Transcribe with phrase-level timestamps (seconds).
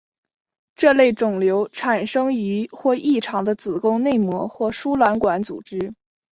[0.75, 5.93] 这类肿瘤产生于或异常的子宫内膜或输卵管组织。